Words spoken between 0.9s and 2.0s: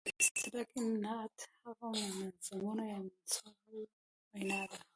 نعت هغه